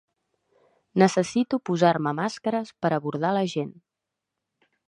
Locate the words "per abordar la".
2.85-3.47